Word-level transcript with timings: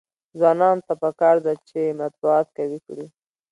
ځوانانو 0.37 0.85
ته 0.87 0.93
پکار 1.01 1.35
ده 1.45 1.53
چې، 1.67 1.97
مطبوعات 2.01 2.47
قوي 2.57 2.79
کړي. 2.85 3.07